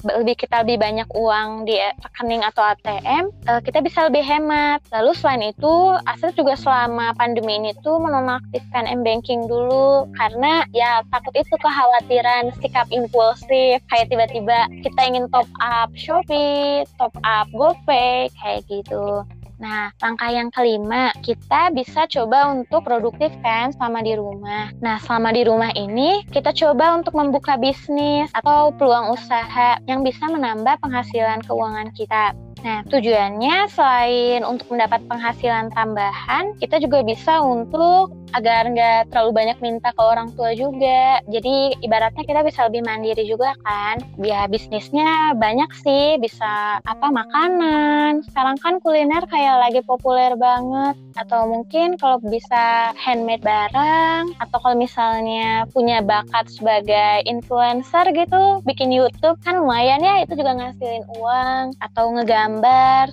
lebih 0.00 0.40
kita 0.40 0.64
lebih 0.64 0.80
banyak 0.80 1.08
uang 1.12 1.68
di 1.68 1.76
rekening 2.00 2.40
atau 2.48 2.64
ATM, 2.64 3.28
eh, 3.28 3.60
kita 3.60 3.84
bisa 3.84 4.08
lebih 4.08 4.24
hemat. 4.24 4.80
Lalu 4.88 5.12
selain 5.12 5.52
itu, 5.52 6.00
Astrid 6.08 6.32
juga 6.32 6.56
selama 6.56 7.12
pandemi 7.20 7.60
ini 7.60 7.76
tuh 7.84 8.00
menonaktifkan 8.00 8.88
m-banking 8.88 9.44
dulu, 9.44 10.08
karena 10.30 10.62
ya 10.70 11.02
takut 11.10 11.34
itu 11.34 11.50
kekhawatiran 11.58 12.54
sikap 12.62 12.86
impulsif 12.94 13.82
kayak 13.90 14.06
tiba-tiba 14.06 14.70
kita 14.86 15.00
ingin 15.02 15.26
top 15.34 15.50
up 15.58 15.90
Shopee, 15.98 16.86
top 17.02 17.10
up 17.26 17.50
GoPay 17.50 18.30
kayak 18.38 18.62
gitu. 18.70 19.26
Nah, 19.60 19.92
langkah 20.00 20.30
yang 20.32 20.48
kelima, 20.48 21.12
kita 21.20 21.68
bisa 21.74 22.06
coba 22.08 22.48
untuk 22.54 22.80
produktif 22.80 23.28
kan 23.44 23.74
selama 23.76 24.00
di 24.00 24.16
rumah. 24.16 24.72
Nah, 24.80 24.96
selama 25.04 25.36
di 25.36 25.42
rumah 25.44 25.68
ini, 25.76 26.24
kita 26.32 26.54
coba 26.56 26.96
untuk 26.96 27.12
membuka 27.12 27.60
bisnis 27.60 28.32
atau 28.32 28.72
peluang 28.72 29.12
usaha 29.12 29.76
yang 29.84 30.00
bisa 30.00 30.30
menambah 30.32 30.80
penghasilan 30.80 31.44
keuangan 31.44 31.92
kita. 31.92 32.32
Nah, 32.60 32.84
tujuannya 32.92 33.72
selain 33.72 34.44
untuk 34.44 34.68
mendapat 34.68 35.00
penghasilan 35.08 35.72
tambahan, 35.72 36.52
kita 36.60 36.76
juga 36.76 37.00
bisa 37.00 37.40
untuk 37.40 38.12
agar 38.30 38.70
nggak 38.70 39.10
terlalu 39.10 39.30
banyak 39.34 39.58
minta 39.58 39.90
ke 39.90 40.02
orang 40.02 40.30
tua 40.38 40.54
juga. 40.54 41.18
Jadi 41.26 41.74
ibaratnya 41.82 42.22
kita 42.22 42.46
bisa 42.46 42.68
lebih 42.68 42.86
mandiri 42.86 43.26
juga 43.26 43.56
kan. 43.66 43.98
Ya 44.20 44.46
bisnisnya 44.46 45.34
banyak 45.34 45.70
sih, 45.82 46.20
bisa 46.22 46.78
apa 46.84 47.06
makanan. 47.10 48.22
Sekarang 48.30 48.54
kan 48.60 48.78
kuliner 48.78 49.24
kayak 49.26 49.56
lagi 49.66 49.80
populer 49.82 50.36
banget. 50.38 50.94
Atau 51.18 51.50
mungkin 51.50 51.98
kalau 51.98 52.22
bisa 52.22 52.94
handmade 52.94 53.42
barang. 53.42 54.36
Atau 54.38 54.58
kalau 54.62 54.76
misalnya 54.78 55.66
punya 55.74 55.98
bakat 56.04 56.46
sebagai 56.54 57.26
influencer 57.26 58.14
gitu, 58.14 58.62
bikin 58.62 58.94
YouTube 58.94 59.40
kan 59.42 59.58
lumayan 59.58 60.04
ya, 60.04 60.22
itu 60.22 60.38
juga 60.38 60.54
ngasilin 60.54 61.02
uang. 61.18 61.74
Atau 61.82 62.14
ngegambar 62.14 62.49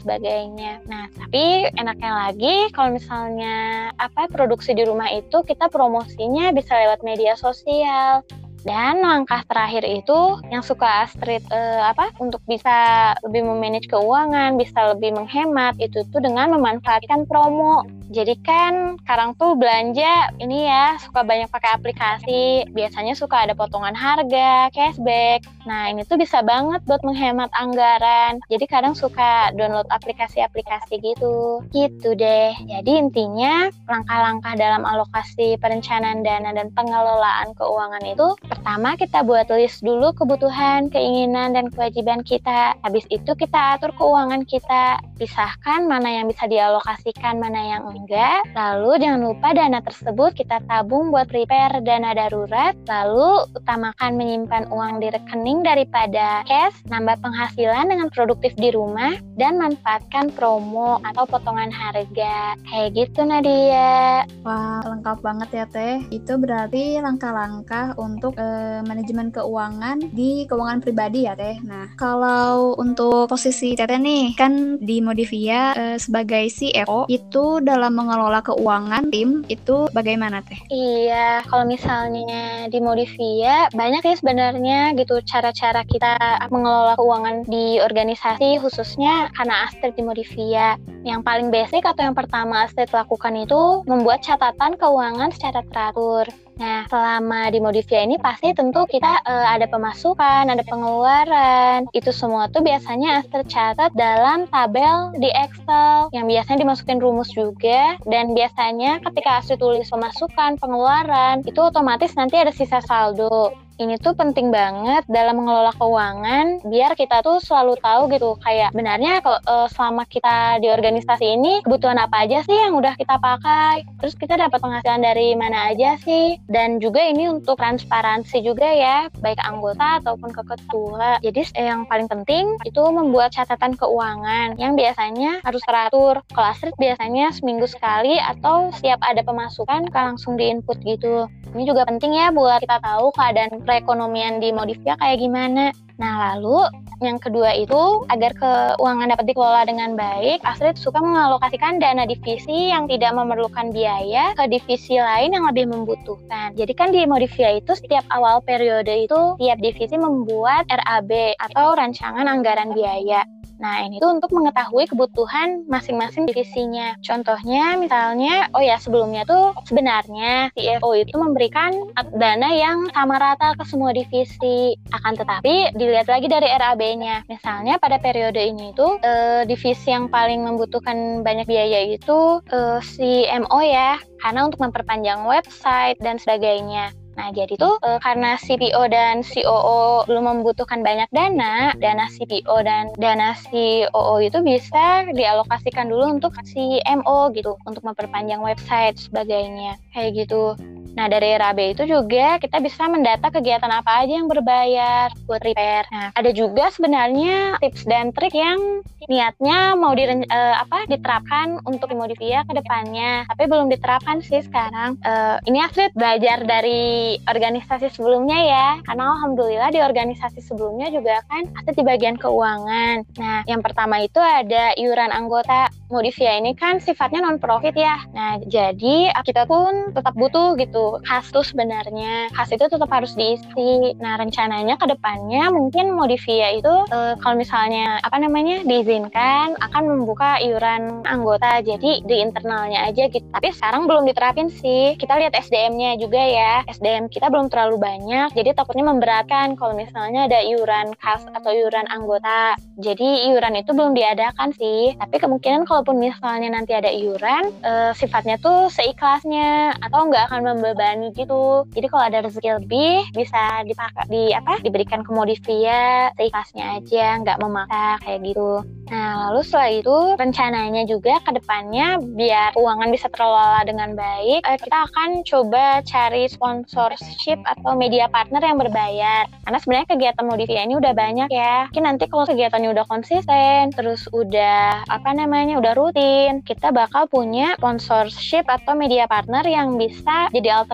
sebagainya. 0.02 0.82
Nah 0.90 1.06
tapi 1.14 1.70
enaknya 1.78 2.12
lagi 2.28 2.56
kalau 2.74 2.98
misalnya 2.98 3.90
apa 4.02 4.26
produksi 4.32 4.74
di 4.74 4.82
rumah 4.82 5.14
itu 5.14 5.46
kita 5.46 5.70
promosinya 5.70 6.50
bisa 6.50 6.74
lewat 6.74 7.06
media 7.06 7.38
sosial. 7.38 8.26
Dan 8.66 9.00
langkah 9.00 9.48
terakhir 9.48 9.88
itu 9.88 10.44
yang 10.52 10.60
suka 10.60 11.08
Astrid 11.08 11.40
uh, 11.56 11.88
apa 11.88 12.12
untuk 12.20 12.44
bisa 12.50 13.14
lebih 13.24 13.48
memanage 13.48 13.88
keuangan, 13.88 14.60
bisa 14.60 14.92
lebih 14.92 15.16
menghemat 15.16 15.80
itu 15.80 16.04
tuh 16.12 16.20
dengan 16.20 16.52
memanfaatkan 16.52 17.24
promo. 17.32 17.88
Jadi 18.08 18.40
kan 18.40 18.96
sekarang 19.04 19.36
tuh 19.36 19.60
belanja 19.60 20.32
ini 20.40 20.68
ya 20.68 20.96
suka 21.00 21.28
banyak 21.28 21.52
pakai 21.52 21.76
aplikasi, 21.76 22.68
biasanya 22.72 23.14
suka 23.20 23.44
ada 23.44 23.54
potongan 23.54 23.96
harga, 23.96 24.72
cashback. 24.72 25.44
Nah 25.68 25.92
ini 25.92 26.08
tuh 26.08 26.16
bisa 26.16 26.40
banget 26.40 26.80
buat 26.88 27.04
menghemat 27.04 27.52
anggaran. 27.52 28.40
Jadi 28.48 28.66
kadang 28.68 28.96
suka 28.96 29.52
download 29.60 29.88
aplikasi-aplikasi 29.92 31.04
gitu. 31.04 31.64
Gitu 31.76 32.16
deh. 32.16 32.56
Jadi 32.68 32.92
intinya 32.96 33.68
langkah-langkah 33.92 34.56
dalam 34.56 34.88
alokasi 34.88 35.60
perencanaan 35.60 36.24
dana 36.24 36.56
dan 36.56 36.72
pengelolaan 36.72 37.52
keuangan 37.60 38.04
itu 38.08 38.28
pertama 38.48 38.96
kita 38.96 39.24
buat 39.28 39.52
list 39.52 39.84
dulu 39.84 40.16
kebutuhan, 40.16 40.88
keinginan, 40.88 41.52
dan 41.52 41.68
kewajiban 41.68 42.24
kita. 42.24 42.76
Habis 42.84 43.04
itu 43.12 43.36
kita 43.36 43.76
atur 43.76 43.92
keuangan 43.96 44.48
kita. 44.48 45.04
Pisahkan 45.18 45.90
mana 45.90 46.14
yang 46.14 46.30
bisa 46.30 46.46
dialokasikan, 46.46 47.42
mana 47.42 47.60
yang 47.76 47.84
enggak. 47.98 48.42
Lalu 48.54 48.92
jangan 49.02 49.22
lupa 49.26 49.48
dana 49.54 49.80
tersebut 49.82 50.32
kita 50.38 50.62
tabung 50.70 51.10
buat 51.10 51.28
prepare 51.30 51.82
dana 51.82 52.14
darurat. 52.14 52.78
Lalu 52.86 53.50
utamakan 53.58 54.12
menyimpan 54.16 54.70
uang 54.70 55.02
di 55.02 55.08
rekening 55.12 55.66
daripada 55.66 56.42
cash, 56.46 56.78
nambah 56.88 57.18
penghasilan 57.22 57.90
dengan 57.90 58.08
produktif 58.14 58.54
di 58.56 58.70
rumah, 58.74 59.18
dan 59.36 59.58
manfaatkan 59.58 60.34
promo 60.34 61.02
atau 61.04 61.24
potongan 61.26 61.74
harga. 61.74 62.58
Kayak 62.70 62.90
gitu 62.94 63.22
Nadia. 63.26 64.24
Wah, 64.46 64.82
lengkap 64.86 65.20
banget 65.22 65.50
ya 65.54 65.66
Teh. 65.68 65.98
Itu 66.14 66.38
berarti 66.38 67.00
langkah-langkah 67.02 67.98
untuk 67.98 68.38
eh, 68.38 68.82
manajemen 68.86 69.34
keuangan 69.34 70.14
di 70.14 70.46
keuangan 70.46 70.80
pribadi 70.84 71.26
ya 71.26 71.34
Teh. 71.34 71.58
Nah, 71.64 71.92
kalau 71.96 72.76
untuk 72.78 73.32
posisi 73.32 73.74
Teteh 73.74 74.00
nih, 74.00 74.36
kan 74.36 74.78
di 74.82 75.00
Modivia 75.00 75.74
eh, 75.76 75.98
sebagai 75.98 76.50
CEO 76.52 77.08
itu 77.08 77.64
dalam 77.64 77.87
dalam 77.88 78.04
mengelola 78.04 78.44
keuangan 78.44 79.08
tim 79.16 79.48
itu 79.48 79.88
bagaimana 79.96 80.44
teh? 80.44 80.60
Iya, 80.68 81.40
kalau 81.48 81.64
misalnya 81.64 82.68
di 82.68 82.84
Modivia 82.84 83.72
banyak 83.72 84.04
ya 84.04 84.16
sebenarnya 84.20 84.92
gitu 85.00 85.24
cara-cara 85.24 85.88
kita 85.88 86.20
mengelola 86.52 87.00
keuangan 87.00 87.48
di 87.48 87.80
organisasi 87.80 88.60
khususnya 88.60 89.32
karena 89.40 89.72
Astrid 89.72 89.96
di 89.96 90.04
Modivia. 90.04 90.76
Yang 91.08 91.24
paling 91.24 91.48
basic 91.48 91.88
atau 91.88 92.12
yang 92.12 92.12
pertama 92.12 92.68
Astrid 92.68 92.92
lakukan 92.92 93.40
itu 93.40 93.88
membuat 93.88 94.20
catatan 94.20 94.76
keuangan 94.76 95.32
secara 95.32 95.64
teratur. 95.72 96.28
Nah, 96.58 96.90
selama 96.90 97.54
di 97.54 97.62
Modivia 97.62 98.02
ini 98.02 98.18
pasti 98.18 98.50
tentu 98.54 98.90
kita 98.90 99.22
uh, 99.24 99.48
ada 99.54 99.70
pemasukan, 99.70 100.50
ada 100.50 100.64
pengeluaran. 100.66 101.86
Itu 101.94 102.10
semua 102.10 102.50
tuh 102.50 102.66
biasanya 102.66 103.22
tercatat 103.30 103.94
dalam 103.94 104.50
tabel 104.50 105.14
di 105.22 105.30
Excel 105.30 106.10
yang 106.14 106.26
biasanya 106.26 106.66
dimasukin 106.66 106.98
rumus 106.98 107.30
juga 107.30 108.02
dan 108.10 108.34
biasanya 108.34 108.98
ketika 109.06 109.42
Astrid 109.42 109.62
tulis 109.62 109.86
pemasukan, 109.90 110.58
pengeluaran, 110.58 111.46
itu 111.46 111.60
otomatis 111.62 112.18
nanti 112.18 112.42
ada 112.42 112.50
sisa 112.50 112.82
saldo 112.82 113.54
ini 113.78 113.94
tuh 114.02 114.18
penting 114.18 114.50
banget 114.50 115.06
dalam 115.06 115.38
mengelola 115.38 115.70
keuangan 115.78 116.66
biar 116.66 116.98
kita 116.98 117.22
tuh 117.22 117.38
selalu 117.38 117.78
tahu 117.78 118.10
gitu 118.10 118.34
kayak 118.42 118.74
benarnya 118.74 119.22
kalau 119.22 119.38
uh, 119.46 119.70
selama 119.70 120.02
kita 120.10 120.58
di 120.58 120.68
organisasi 120.74 121.38
ini 121.38 121.62
kebutuhan 121.62 122.02
apa 122.02 122.26
aja 122.26 122.42
sih 122.42 122.58
yang 122.58 122.74
udah 122.74 122.98
kita 122.98 123.22
pakai? 123.22 123.86
Terus 124.02 124.18
kita 124.18 124.34
dapat 124.34 124.58
penghasilan 124.58 125.06
dari 125.06 125.38
mana 125.38 125.70
aja 125.70 125.94
sih? 126.02 126.42
Dan 126.50 126.82
juga 126.82 127.06
ini 127.06 127.30
untuk 127.30 127.62
transparansi 127.62 128.42
juga 128.42 128.66
ya 128.66 129.14
baik 129.22 129.38
anggota 129.46 130.02
ataupun 130.02 130.34
ke 130.34 130.42
ketua. 130.42 131.22
Jadi 131.22 131.46
yang 131.54 131.86
paling 131.86 132.10
penting 132.10 132.58
itu 132.66 132.82
membuat 132.82 133.30
catatan 133.38 133.78
keuangan 133.78 134.58
yang 134.58 134.74
biasanya 134.74 135.46
harus 135.46 135.62
teratur. 135.62 136.26
Kelas 136.34 136.66
biasanya 136.82 137.30
seminggu 137.30 137.70
sekali 137.70 138.18
atau 138.18 138.74
setiap 138.74 138.98
ada 139.06 139.22
pemasukan 139.22 139.86
langsung 139.94 140.34
diinput 140.34 140.82
gitu. 140.82 141.30
Ini 141.54 141.64
juga 141.64 141.86
penting 141.86 142.18
ya 142.18 142.34
buat 142.34 142.60
kita 142.60 142.82
tahu 142.82 143.14
keadaan 143.14 143.67
perekonomian 143.68 144.40
di 144.40 144.56
Modivia 144.56 144.96
kayak 144.96 145.20
gimana. 145.20 145.76
Nah, 146.00 146.38
lalu 146.40 146.64
yang 146.98 147.22
kedua 147.22 147.54
itu 147.54 148.06
agar 148.10 148.34
keuangan 148.38 149.14
dapat 149.14 149.26
dikelola 149.30 149.70
dengan 149.70 149.94
baik, 149.94 150.42
Astrid 150.42 150.82
suka 150.82 150.98
mengalokasikan 150.98 151.78
dana 151.78 152.10
divisi 152.10 152.74
yang 152.74 152.90
tidak 152.90 153.14
memerlukan 153.14 153.70
biaya 153.70 154.34
ke 154.34 154.50
divisi 154.50 154.98
lain 154.98 155.38
yang 155.38 155.46
lebih 155.46 155.70
membutuhkan. 155.70 156.58
Jadi 156.58 156.74
kan 156.74 156.90
di 156.90 157.06
Modivia 157.06 157.54
itu 157.54 157.78
setiap 157.78 158.06
awal 158.10 158.42
periode 158.42 158.90
itu 158.90 159.38
tiap 159.38 159.62
divisi 159.62 159.94
membuat 159.94 160.66
RAB 160.70 161.38
atau 161.38 161.78
rancangan 161.78 162.26
anggaran 162.26 162.74
biaya. 162.74 163.22
Nah, 163.58 163.86
ini 163.86 163.98
tuh 163.98 164.14
untuk 164.14 164.30
mengetahui 164.34 164.86
kebutuhan 164.90 165.66
masing-masing 165.66 166.30
divisinya. 166.30 166.94
Contohnya 167.02 167.74
misalnya, 167.78 168.50
oh 168.54 168.62
ya 168.62 168.78
sebelumnya 168.78 169.26
tuh 169.26 169.54
sebenarnya 169.66 170.54
CFO 170.54 170.94
itu 170.94 171.16
memberikan 171.18 171.74
dana 172.14 172.50
yang 172.54 172.86
sama 172.94 173.18
rata 173.18 173.58
ke 173.58 173.64
semua 173.66 173.92
divisi. 173.94 174.78
Akan 174.94 175.18
tetapi 175.18 175.74
dilihat 175.74 176.08
lagi 176.08 176.30
dari 176.30 176.48
RAB-nya. 176.48 177.26
Misalnya 177.26 177.82
pada 177.82 177.98
periode 177.98 178.40
ini 178.40 178.72
tuh 178.78 179.02
eh, 179.02 179.44
divisi 179.50 179.90
yang 179.90 180.08
paling 180.08 180.46
membutuhkan 180.46 181.26
banyak 181.26 181.50
biaya 181.50 181.90
itu 181.90 182.42
eh, 182.54 182.80
CMO 182.82 183.60
ya, 183.66 183.98
karena 184.22 184.46
untuk 184.46 184.62
memperpanjang 184.62 185.26
website 185.26 185.98
dan 186.00 186.22
sebagainya. 186.22 186.94
Nah, 187.18 187.34
jadi 187.34 187.58
tuh 187.58 187.82
e, 187.82 187.98
karena 187.98 188.38
CPO 188.38 188.94
dan 188.94 189.26
COO 189.26 190.06
belum 190.06 190.24
membutuhkan 190.38 190.86
banyak 190.86 191.10
dana, 191.10 191.74
dana 191.82 192.06
CPO 192.14 192.56
dan 192.62 192.94
dana 192.94 193.34
COO 193.34 194.22
itu 194.22 194.38
bisa 194.46 195.10
dialokasikan 195.10 195.90
dulu 195.90 196.22
untuk 196.22 196.38
CMO 196.46 197.34
gitu, 197.34 197.58
untuk 197.66 197.82
memperpanjang 197.82 198.46
website 198.46 199.02
sebagainya. 199.02 199.82
Kayak 199.98 200.30
gitu. 200.30 200.54
Nah, 200.98 201.06
dari 201.06 201.38
RAB 201.38 201.78
itu 201.78 201.86
juga 201.86 202.42
kita 202.42 202.58
bisa 202.58 202.90
mendata 202.90 203.30
kegiatan 203.30 203.70
apa 203.70 204.02
aja 204.02 204.18
yang 204.18 204.26
berbayar 204.26 205.14
buat 205.30 205.46
repair. 205.46 205.86
Nah, 205.94 206.10
ada 206.18 206.34
juga 206.34 206.74
sebenarnya 206.74 207.62
tips 207.62 207.86
dan 207.86 208.10
trik 208.10 208.34
yang 208.34 208.82
niatnya 209.06 209.78
mau 209.78 209.94
di, 209.94 210.10
uh, 210.10 210.56
apa 210.58 210.90
diterapkan 210.90 211.62
untuk 211.70 211.94
Modivia 211.94 212.42
ke 212.50 212.54
depannya, 212.58 213.30
tapi 213.30 213.46
belum 213.46 213.70
diterapkan 213.70 214.26
sih 214.26 214.42
sekarang. 214.42 214.98
Uh, 215.06 215.38
ini 215.46 215.62
Astrid 215.62 215.94
belajar 215.94 216.42
dari 216.44 217.22
organisasi 217.30 217.94
sebelumnya 217.94 218.40
ya, 218.42 218.68
karena 218.90 219.14
alhamdulillah 219.22 219.70
di 219.70 219.80
organisasi 219.80 220.42
sebelumnya 220.42 220.90
juga 220.90 221.22
kan 221.30 221.46
Astrid 221.62 221.78
di 221.78 221.86
bagian 221.86 222.18
keuangan. 222.18 223.06
Nah, 223.22 223.46
yang 223.46 223.62
pertama 223.62 224.02
itu 224.02 224.18
ada 224.18 224.74
iuran 224.74 225.14
anggota 225.14 225.70
Modivia 225.88 226.36
ini 226.42 226.58
kan 226.58 226.82
sifatnya 226.82 227.22
non 227.22 227.38
profit 227.38 227.78
ya. 227.78 228.02
Nah, 228.12 228.42
jadi 228.44 229.14
kita 229.24 229.46
pun 229.48 229.94
tetap 229.96 230.18
butuh 230.18 230.58
gitu 230.60 230.87
khas 231.08 231.32
tuh 231.32 231.42
sebenarnya. 231.42 232.30
Khas 232.36 232.52
itu 232.54 232.68
tetap 232.68 232.92
harus 232.92 233.16
diisi. 233.18 233.96
Nah, 233.98 234.20
rencananya 234.20 234.78
ke 234.78 234.86
depannya 234.92 235.50
mungkin 235.50 235.96
Modivia 235.98 236.54
itu 236.54 236.76
e, 236.92 237.18
kalau 237.24 237.36
misalnya 237.40 237.98
apa 238.04 238.22
namanya 238.22 238.62
diizinkan 238.68 239.58
akan 239.58 239.84
membuka 239.88 240.38
iuran 240.44 241.08
anggota. 241.08 241.64
Jadi 241.64 242.06
di 242.06 242.16
internalnya 242.22 242.86
aja 242.86 243.10
gitu. 243.10 243.26
Tapi 243.32 243.50
sekarang 243.56 243.90
belum 243.90 244.06
diterapin 244.06 244.52
sih. 244.52 245.00
Kita 245.00 245.18
lihat 245.18 245.34
SDM-nya 245.34 245.98
juga 245.98 246.22
ya. 246.22 246.54
SDM 246.70 247.10
kita 247.10 247.32
belum 247.32 247.50
terlalu 247.50 247.82
banyak. 247.82 248.36
Jadi 248.36 248.54
takutnya 248.54 248.86
memberatkan 248.86 249.58
kalau 249.58 249.74
misalnya 249.74 250.28
ada 250.30 250.44
iuran 250.44 250.94
khas 251.02 251.26
atau 251.32 251.50
iuran 251.50 251.90
anggota. 251.90 252.60
Jadi 252.78 253.32
iuran 253.32 253.58
itu 253.58 253.72
belum 253.74 253.98
diadakan 253.98 254.54
sih. 254.54 254.94
Tapi 255.00 255.16
kemungkinan 255.18 255.66
kalau 255.66 255.78
kalaupun 255.78 256.02
misalnya 256.02 256.50
nanti 256.58 256.74
ada 256.74 256.90
iuran, 256.90 257.54
uh, 257.62 257.94
sifatnya 257.94 258.42
tuh 258.42 258.66
seikhlasnya 258.74 259.78
atau 259.78 260.10
nggak 260.10 260.34
akan 260.34 260.42
membebani 260.78 261.10
gitu. 261.18 261.66
Jadi 261.74 261.88
kalau 261.90 262.04
ada 262.06 262.22
rezeki 262.22 262.62
lebih 262.62 263.10
bisa 263.18 263.66
dipakai 263.66 264.06
di 264.06 264.30
apa? 264.38 264.62
Diberikan 264.62 265.02
ke 265.02 265.10
modifia 265.10 266.14
seikhlasnya 266.14 266.78
aja, 266.78 267.18
nggak 267.26 267.42
memaksa 267.42 267.98
kayak 268.06 268.22
gitu. 268.30 268.62
Nah 268.94 269.28
lalu 269.28 269.42
setelah 269.44 269.72
itu 269.74 269.98
rencananya 270.16 270.84
juga 270.86 271.20
ke 271.26 271.36
depannya 271.36 271.98
biar 272.00 272.54
keuangan 272.56 272.94
bisa 272.94 273.10
terlola 273.10 273.66
dengan 273.66 273.98
baik, 273.98 274.46
uh, 274.46 274.56
kita 274.62 274.78
akan 274.88 275.10
coba 275.26 275.82
cari 275.84 276.30
sponsorship 276.30 277.42
atau 277.44 277.74
media 277.74 278.06
partner 278.08 278.40
yang 278.46 278.62
berbayar. 278.62 279.26
Karena 279.44 279.58
sebenarnya 279.60 279.88
kegiatan 279.92 280.26
modifia 280.30 280.62
ini 280.64 280.78
udah 280.78 280.94
banyak 280.94 281.30
ya. 281.34 281.68
Mungkin 281.74 281.84
nanti 281.90 282.06
kalau 282.08 282.30
kegiatannya 282.30 282.70
udah 282.72 282.86
konsisten, 282.86 283.74
terus 283.74 284.06
udah 284.14 284.86
apa 284.88 285.10
namanya 285.12 285.60
udah 285.60 285.74
rutin, 285.76 286.46
kita 286.46 286.72
bakal 286.72 287.10
punya 287.10 287.58
sponsorship 287.60 288.46
atau 288.48 288.78
media 288.78 289.10
partner 289.10 289.44
yang 289.44 289.76
bisa 289.76 290.30
jadi 290.32 290.64
alternatif 290.64 290.67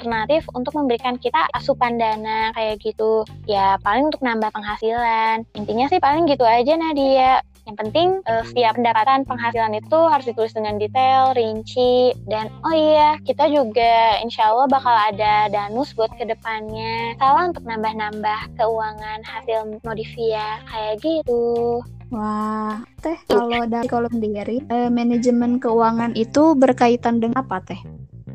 untuk 0.54 0.74
memberikan 0.76 1.16
kita 1.18 1.50
asupan 1.54 1.98
dana 1.98 2.52
kayak 2.58 2.82
gitu. 2.82 3.24
Ya 3.46 3.78
paling 3.82 4.10
untuk 4.10 4.22
nambah 4.26 4.50
penghasilan. 4.52 5.46
Intinya 5.56 5.86
sih 5.90 6.02
paling 6.02 6.26
gitu 6.28 6.44
aja 6.44 6.74
Nadia. 6.76 7.42
Yang 7.64 7.78
penting 7.80 8.10
uh, 8.28 8.44
setiap 8.44 8.76
pendapatan 8.76 9.24
penghasilan 9.24 9.80
itu 9.80 10.00
harus 10.12 10.28
ditulis 10.28 10.52
dengan 10.52 10.76
detail, 10.76 11.32
rinci, 11.32 12.12
dan 12.28 12.52
oh 12.60 12.76
iya 12.76 13.16
kita 13.24 13.48
juga 13.48 14.20
insya 14.20 14.52
Allah 14.52 14.68
bakal 14.68 14.92
ada 14.92 15.48
danus 15.48 15.96
buat 15.96 16.12
ke 16.20 16.28
depannya. 16.28 17.16
Salah 17.16 17.48
untuk 17.48 17.64
nambah-nambah 17.64 18.60
keuangan 18.60 19.24
hasil 19.24 19.80
modifia 19.80 20.60
kayak 20.68 21.00
gitu. 21.00 21.80
Wah, 22.12 22.84
Teh, 23.02 23.18
kalau 23.26 23.66
dari 23.66 23.90
kalau 23.90 24.06
sendiri, 24.12 24.62
eh, 24.70 24.92
manajemen 24.92 25.58
keuangan 25.58 26.14
itu 26.14 26.54
berkaitan 26.54 27.18
dengan 27.18 27.42
apa, 27.42 27.58
Teh? 27.64 27.82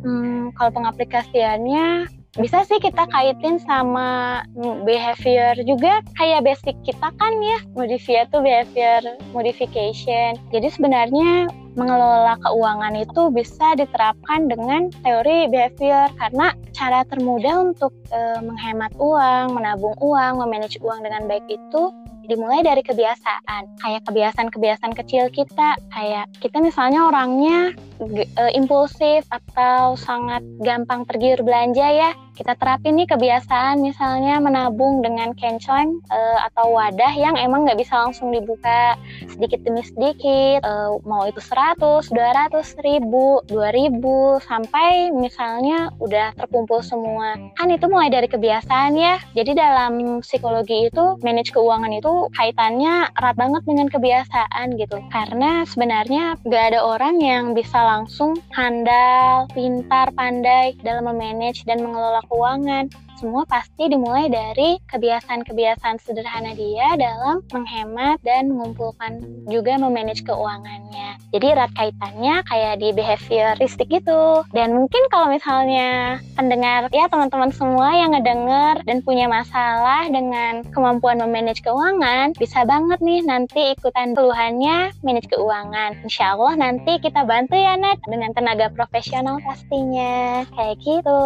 Hmm, 0.09 0.57
kalau 0.57 0.73
pengaplikasiannya 0.73 2.09
bisa 2.41 2.65
sih 2.65 2.81
kita 2.81 3.05
kaitin 3.13 3.61
sama 3.61 4.41
behavior 4.89 5.53
juga. 5.69 6.01
Kayak 6.17 6.49
basic 6.49 6.77
kita 6.81 7.13
kan 7.21 7.33
ya 7.45 7.59
modifia 7.77 8.25
tuh 8.33 8.41
behavior 8.41 9.05
modification. 9.37 10.41
Jadi 10.49 10.69
sebenarnya 10.73 11.53
mengelola 11.77 12.41
keuangan 12.41 12.95
itu 12.97 13.29
bisa 13.35 13.77
diterapkan 13.77 14.49
dengan 14.49 14.89
teori 15.05 15.51
behavior. 15.53 16.09
Karena 16.17 16.57
cara 16.73 17.05
termudah 17.13 17.69
untuk 17.69 17.93
e, 18.09 18.21
menghemat 18.41 18.97
uang, 18.97 19.53
menabung 19.53 19.97
uang, 20.01 20.41
memanage 20.41 20.81
uang 20.81 21.05
dengan 21.05 21.29
baik 21.29 21.45
itu 21.53 21.93
dimulai 22.29 22.65
dari 22.65 22.81
kebiasaan. 22.81 23.63
Kayak 23.83 24.05
kebiasaan-kebiasaan 24.09 24.95
kecil 24.95 25.29
kita. 25.33 25.75
Kayak 25.91 26.31
kita 26.39 26.61
misalnya 26.63 27.09
orangnya 27.09 27.73
uh, 28.01 28.53
impulsif 28.55 29.27
atau 29.31 29.99
sangat 29.99 30.43
gampang 30.63 31.03
tergiur 31.07 31.43
belanja 31.43 31.87
ya. 31.91 32.11
Kita 32.39 32.55
terapin 32.55 32.95
nih 32.95 33.11
kebiasaan 33.11 33.83
misalnya 33.83 34.39
menabung 34.39 35.03
dengan 35.03 35.35
kenceleng 35.35 35.99
uh, 36.07 36.39
atau 36.47 36.71
wadah 36.71 37.11
yang 37.19 37.35
emang 37.35 37.67
nggak 37.67 37.83
bisa 37.83 37.99
langsung 37.99 38.31
dibuka 38.31 38.95
sedikit 39.27 39.59
demi 39.67 39.83
sedikit. 39.83 40.63
Uh, 40.63 41.03
mau 41.03 41.27
itu 41.27 41.43
100, 41.43 42.07
200, 42.15 42.55
1000, 42.79 43.51
2000 43.51 44.47
sampai 44.47 45.11
misalnya 45.11 45.91
udah 45.99 46.31
terkumpul 46.39 46.79
semua. 46.79 47.35
Kan 47.59 47.75
itu 47.75 47.91
mulai 47.91 48.07
dari 48.07 48.31
kebiasaan 48.31 48.95
ya. 48.95 49.19
Jadi 49.35 49.59
dalam 49.59 50.23
psikologi 50.23 50.87
itu 50.87 51.19
manage 51.27 51.51
keuangan 51.51 51.91
itu 51.91 52.31
kaitannya 52.39 53.11
erat 53.19 53.35
banget 53.35 53.63
dengan 53.67 53.91
kebiasaan 53.91 54.79
gitu. 54.79 55.03
Karena 55.11 55.67
sebenarnya 55.67 56.39
nggak 56.47 56.65
ada 56.71 56.81
orang 56.87 57.19
yang 57.19 57.51
bisa 57.51 57.88
langsung 57.89 58.37
handal, 58.53 59.49
pintar, 59.57 60.13
pandai 60.13 60.77
dalam 60.85 61.09
memanage 61.09 61.65
dan 61.65 61.81
mengelola 61.81 62.21
keuangan. 62.29 62.93
Semua 63.19 63.43
pasti 63.51 63.91
dimulai 63.91 64.31
dari 64.31 64.79
kebiasaan-kebiasaan 64.95 65.99
sederhana 65.99 66.55
dia 66.55 66.95
dalam 66.95 67.43
menghemat 67.51 68.23
dan 68.23 68.55
mengumpulkan 68.55 69.19
juga 69.51 69.75
memanage 69.75 70.23
keuangannya. 70.23 71.19
Jadi 71.35 71.47
erat 71.51 71.75
kaitannya 71.75 72.47
kayak 72.47 72.79
di 72.79 72.95
behavioristik 72.95 73.91
gitu. 73.91 74.47
Dan 74.55 74.79
mungkin 74.79 75.03
kalau 75.11 75.35
misalnya 75.35 76.23
pendengar 76.39 76.87
ya 76.95 77.11
teman-teman 77.11 77.51
semua 77.51 77.91
yang 77.91 78.15
ngedenger 78.15 78.87
dan 78.87 79.03
punya 79.03 79.27
masalah 79.27 80.07
dengan 80.07 80.63
kemampuan 80.71 81.19
memanage 81.19 81.67
keuangan, 81.67 82.39
bisa 82.39 82.63
banget 82.63 83.03
nih 83.03 83.27
nanti 83.27 83.75
ikutan 83.75 84.15
keluhannya 84.15 84.95
manage 85.03 85.27
keuangan. 85.27 86.07
Insya 86.07 86.39
Allah 86.39 86.55
nanti 86.55 87.03
kita 87.03 87.27
bantu 87.27 87.59
ya 87.59 87.75
Nat 87.75 87.99
dengan 88.07 88.31
tenaga 88.31 88.71
profesional 88.71 89.43
pastinya. 89.43 90.47
Kayak 90.55 90.79
gitu. 90.87 91.21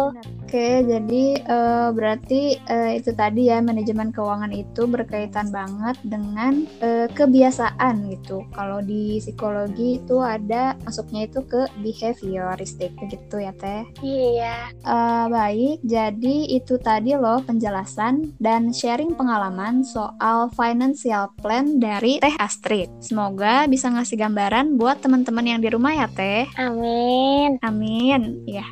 Oke, 0.53 0.85
jadi 0.85 1.41
uh, 1.49 1.89
berarti 1.97 2.61
uh, 2.69 2.93
itu 2.93 3.09
tadi 3.17 3.49
ya 3.49 3.57
manajemen 3.57 4.13
keuangan 4.13 4.53
itu 4.53 4.85
berkaitan 4.85 5.49
banget 5.49 5.97
dengan 6.05 6.69
uh, 6.77 7.09
kebiasaan 7.09 8.13
gitu. 8.13 8.45
Kalau 8.53 8.77
di 8.85 9.17
psikologi 9.17 9.97
itu 9.97 10.21
ada 10.21 10.77
masuknya 10.85 11.25
itu 11.25 11.41
ke 11.49 11.65
behavioristik 11.81 12.93
begitu 13.01 13.41
ya 13.41 13.49
Teh? 13.57 13.81
Iya. 14.05 14.69
Uh, 14.85 15.25
baik, 15.33 15.81
jadi 15.89 16.37
itu 16.45 16.77
tadi 16.77 17.17
loh 17.17 17.41
penjelasan 17.41 18.37
dan 18.37 18.69
sharing 18.69 19.17
pengalaman 19.17 19.81
soal 19.81 20.53
financial 20.53 21.33
plan 21.41 21.81
dari 21.81 22.21
Teh 22.21 22.37
Astrid. 22.37 22.93
Semoga 23.01 23.65
bisa 23.65 23.89
ngasih 23.89 24.21
gambaran 24.21 24.77
buat 24.77 25.01
teman-teman 25.01 25.49
yang 25.49 25.65
di 25.65 25.73
rumah 25.73 25.97
ya 25.97 26.05
Teh. 26.13 26.45
Amin. 26.61 27.57
Amin. 27.65 28.45
Ya. 28.45 28.69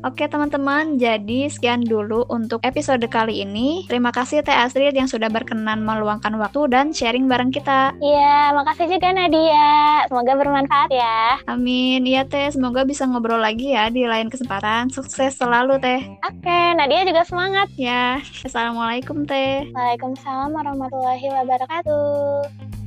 Oke 0.00 0.24
teman-teman, 0.24 0.96
jadi 0.96 1.52
sekian 1.52 1.84
dulu 1.84 2.24
untuk 2.32 2.64
episode 2.64 3.04
kali 3.12 3.44
ini. 3.44 3.84
Terima 3.84 4.08
kasih 4.08 4.40
Teh 4.40 4.56
Astrid 4.56 4.96
yang 4.96 5.04
sudah 5.04 5.28
berkenan 5.28 5.84
meluangkan 5.84 6.40
waktu 6.40 6.72
dan 6.72 6.96
sharing 6.96 7.28
bareng 7.28 7.52
kita. 7.52 7.92
Iya, 8.00 8.56
makasih 8.56 8.88
juga 8.88 9.12
Nadia. 9.12 10.08
Semoga 10.08 10.40
bermanfaat 10.40 10.88
ya. 10.88 11.36
Amin. 11.52 12.08
Iya 12.08 12.24
Teh, 12.24 12.48
semoga 12.48 12.88
bisa 12.88 13.04
ngobrol 13.04 13.44
lagi 13.44 13.76
ya 13.76 13.92
di 13.92 14.08
lain 14.08 14.32
kesempatan. 14.32 14.88
Sukses 14.88 15.36
selalu 15.36 15.76
Teh. 15.84 16.00
Oke, 16.24 16.60
Nadia 16.80 17.04
juga 17.04 17.20
semangat. 17.28 17.68
Ya, 17.76 18.24
Assalamualaikum 18.40 19.28
Teh. 19.28 19.68
Waalaikumsalam 19.76 20.48
warahmatullahi 20.56 21.28
wabarakatuh. 21.28 22.79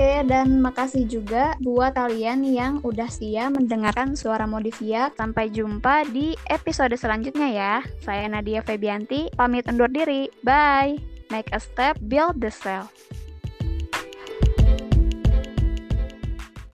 Oke, 0.00 0.24
dan 0.32 0.64
makasih 0.64 1.04
juga 1.04 1.60
buat 1.60 1.92
kalian 1.92 2.40
yang 2.48 2.80
udah 2.80 3.04
setia 3.04 3.52
mendengarkan 3.52 4.16
suara 4.16 4.48
Modivia. 4.48 5.12
Sampai 5.12 5.52
jumpa 5.52 6.08
di 6.08 6.32
episode 6.48 6.96
selanjutnya 6.96 7.52
ya. 7.52 7.74
Saya 8.00 8.24
Nadia 8.24 8.64
Febianti, 8.64 9.28
pamit 9.36 9.68
undur 9.68 9.92
diri. 9.92 10.32
Bye. 10.40 10.96
Make 11.28 11.52
a 11.52 11.60
step, 11.60 12.00
build 12.08 12.40
the 12.40 12.48
cell. 12.48 12.88